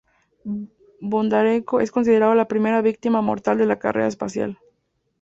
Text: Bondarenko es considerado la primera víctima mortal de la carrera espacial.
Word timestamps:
Bondarenko 0.99 1.79
es 1.79 1.91
considerado 1.91 2.33
la 2.33 2.47
primera 2.47 2.81
víctima 2.81 3.21
mortal 3.21 3.59
de 3.59 3.67
la 3.67 3.77
carrera 3.77 4.07
espacial. 4.07 4.57